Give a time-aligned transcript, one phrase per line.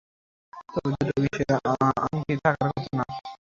[0.67, 1.49] তবে দুটো বিয়ের
[2.03, 3.03] আংটি থাকার কথা না?